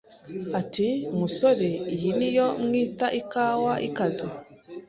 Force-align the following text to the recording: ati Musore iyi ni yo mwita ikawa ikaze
ati 0.59 0.87
Musore 1.19 1.69
iyi 1.93 2.11
ni 2.19 2.29
yo 2.37 2.47
mwita 2.63 3.07
ikawa 3.21 3.73
ikaze 3.87 4.25